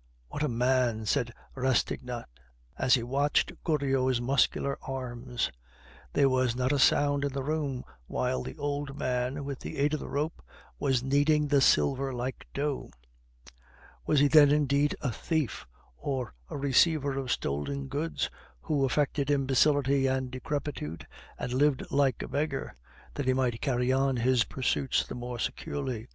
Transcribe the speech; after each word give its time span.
_what 0.28 0.42
a 0.42 0.48
man!" 0.48 1.04
said 1.04 1.30
Rastignac, 1.54 2.24
as 2.78 2.94
he 2.94 3.02
watched 3.02 3.52
Goriot's 3.62 4.18
muscular 4.18 4.78
arms; 4.80 5.50
there 6.14 6.30
was 6.30 6.56
not 6.56 6.72
a 6.72 6.78
sound 6.78 7.22
in 7.22 7.34
the 7.34 7.42
room 7.42 7.84
while 8.06 8.42
the 8.42 8.56
old 8.56 8.96
man, 8.98 9.44
with 9.44 9.58
the 9.60 9.76
aid 9.76 9.92
of 9.92 10.00
the 10.00 10.08
rope, 10.08 10.40
was 10.78 11.02
kneading 11.02 11.48
the 11.48 11.60
silver 11.60 12.14
like 12.14 12.46
dough. 12.54 12.90
"Was 14.06 14.20
he 14.20 14.28
then, 14.28 14.50
indeed, 14.50 14.96
a 15.02 15.12
thief, 15.12 15.66
or 15.98 16.32
a 16.48 16.56
receiver 16.56 17.18
of 17.18 17.30
stolen 17.30 17.86
goods, 17.88 18.30
who 18.62 18.86
affected 18.86 19.30
imbecility 19.30 20.06
and 20.06 20.30
decrepitude, 20.30 21.06
and 21.38 21.52
lived 21.52 21.82
like 21.90 22.22
a 22.22 22.28
beggar 22.28 22.74
that 23.12 23.26
he 23.26 23.34
might 23.34 23.60
carry 23.60 23.92
on 23.92 24.16
his 24.16 24.44
pursuits 24.44 25.06
the 25.06 25.14
more 25.14 25.38
securely?" 25.38 26.08